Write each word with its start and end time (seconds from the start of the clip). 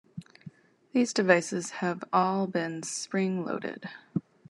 These 0.93 1.13
devices 1.13 1.69
have 1.83 2.03
all 2.11 2.47
been 2.47 2.81
spring 2.81 3.45
loaded. 3.45 3.87